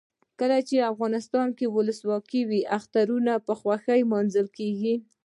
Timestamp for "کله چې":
0.39-0.87